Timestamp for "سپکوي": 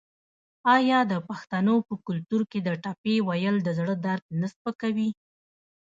4.53-5.09